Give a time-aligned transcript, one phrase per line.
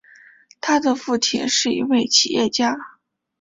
[0.61, 2.75] 他的父亲是一位企业家。